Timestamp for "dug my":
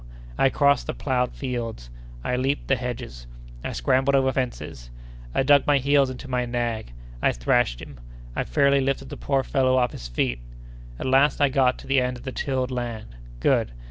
5.43-5.77